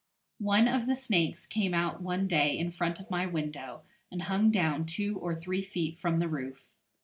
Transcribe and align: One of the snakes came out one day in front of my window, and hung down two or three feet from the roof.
One 0.39 0.67
of 0.67 0.87
the 0.87 0.95
snakes 0.95 1.45
came 1.45 1.75
out 1.75 2.01
one 2.01 2.25
day 2.27 2.57
in 2.57 2.71
front 2.71 2.99
of 2.99 3.11
my 3.11 3.27
window, 3.27 3.83
and 4.11 4.23
hung 4.23 4.49
down 4.49 4.87
two 4.87 5.19
or 5.19 5.35
three 5.39 5.61
feet 5.61 5.99
from 5.99 6.17
the 6.17 6.27
roof. 6.27 6.63